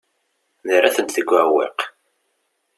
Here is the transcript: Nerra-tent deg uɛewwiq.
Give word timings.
Nerra-tent 0.67 1.15
deg 1.17 1.29
uɛewwiq. 1.29 1.79